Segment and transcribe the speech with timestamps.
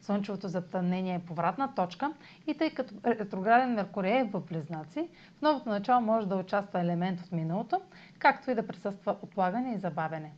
[0.00, 2.12] Слънчевото затъмнение е повратна точка
[2.46, 7.20] и тъй като ретрограден Меркурий е в Близнаци, в новото начало може да участва елемент
[7.20, 7.80] от миналото,
[8.18, 10.32] както и да присъства отлагане и забавене.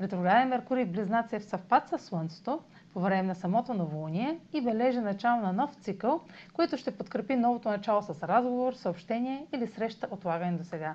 [0.00, 2.60] Ретрограден Меркурий в Близнаци е в съвпад с Слънцето
[2.92, 6.20] по време на самото новолуние и бележи начало на нов цикъл,
[6.52, 10.94] който ще подкрепи новото начало с разговор, съобщение или среща отлагане до сега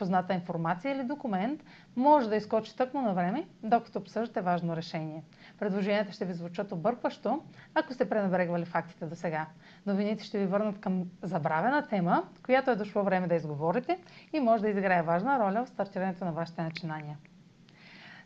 [0.00, 1.64] позната информация или документ
[1.96, 5.22] може да изкочи тъкмо на време, докато обсъждате важно решение.
[5.58, 7.42] Предложенията ще ви звучат объркващо,
[7.74, 9.46] ако сте пренебрегвали фактите до сега.
[9.86, 13.98] Новините ще ви върнат към забравена тема, която е дошло време да изговорите
[14.32, 17.18] и може да изиграе важна роля в стартирането на вашите начинания.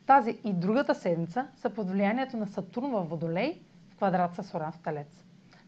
[0.06, 3.60] Тази и другата седмица са под влиянието на Сатурн в Водолей
[3.90, 5.24] в квадрат с Оран в Талец.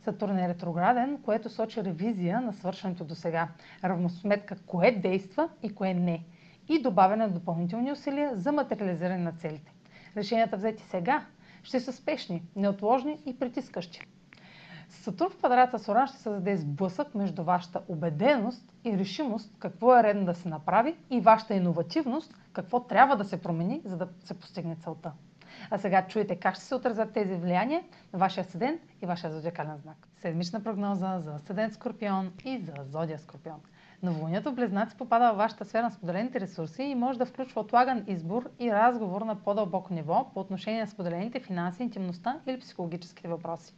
[0.06, 3.48] Сатурн е ретрограден, което сочи ревизия на свършеното до сега,
[3.84, 6.24] равносметка кое действа и кое не
[6.68, 9.72] и добавяне на допълнителни усилия за материализиране на целите.
[10.16, 11.26] Решенията взети сега
[11.62, 14.00] ще са спешни, неотложни и притискащи.
[14.88, 20.02] Сатурн в квадрата с Оран ще създаде сблъсък между вашата убеденост и решимост какво е
[20.02, 24.40] редно да се направи и вашата иновативност какво трябва да се промени, за да се
[24.40, 25.12] постигне целта.
[25.70, 29.76] А сега чуете как ще се отразят тези влияния на вашия седент и вашия зодиакален
[29.76, 30.08] знак.
[30.20, 33.60] Седмична прогноза за седент Скорпион и за зодия Скорпион.
[34.02, 38.50] Новолунието Близнаци попада във вашата сфера на споделените ресурси и може да включва отлаган избор
[38.60, 43.74] и разговор на по-дълбоко ниво по отношение на споделените финанси, интимността или психологическите въпроси.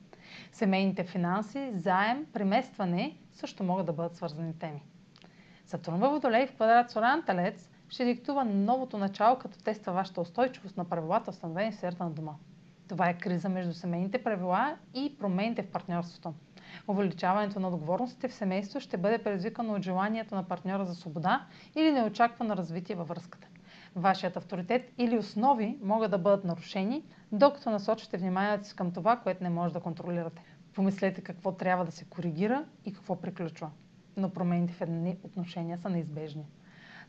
[0.53, 4.83] Семейните финанси, заем, преместване също могат да бъдат свързани теми.
[5.67, 10.77] Сатурн във Водолей в квадрат Соран Талец ще диктува новото начало, като тества вашата устойчивост
[10.77, 12.33] на правилата, установени в сферата на дома.
[12.89, 16.35] Това е криза между семейните правила и промените в партньорството.
[16.89, 21.93] Увеличаването на отговорностите в семейство ще бъде предизвикано от желанието на партньора за свобода или
[21.93, 23.49] неочаквано развитие във връзката.
[23.97, 29.43] Вашият авторитет или основи могат да бъдат нарушени, докато насочите вниманието си към това, което
[29.43, 30.43] не може да контролирате.
[30.75, 33.71] Помислете какво трябва да се коригира и какво приключва.
[34.17, 36.47] Но промените в едни отношения са неизбежни.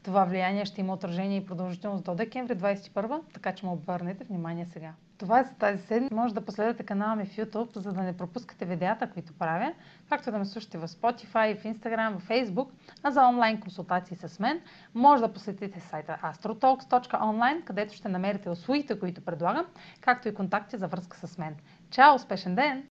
[0.04, 4.66] Това влияние ще има отражение и продължителност до декември 2021, така че му обърнете внимание
[4.66, 4.94] сега.
[5.18, 6.16] Това е за тази седмица.
[6.16, 9.74] Може да последвате канала ми в YouTube, за да не пропускате видеята, които правя,
[10.10, 12.68] както да ме слушате в Spotify, в Instagram, в Facebook,
[13.04, 14.62] а за онлайн консултации с мен
[14.96, 19.66] може да посетите сайта astrotalks.online, където ще намерите услугите, които предлагам,
[20.02, 21.56] както и контакти за връзка с мен.
[21.90, 22.16] Чао!
[22.16, 22.84] Успешен ден!